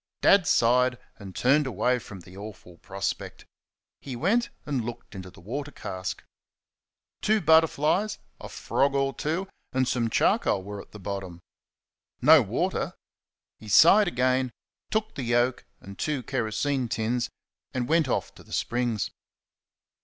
[0.21, 3.45] Dad sighed and turned away from the awful prospect.
[4.01, 6.23] He went and looked into the water cask.
[7.21, 11.39] Two butterflies, a frog or two, and some charcoal were at the bottom.
[12.19, 12.95] No water.
[13.59, 14.49] He sighed again,
[14.89, 17.29] took the yoke and two kerosene tins,
[17.71, 19.11] and went off to the springs.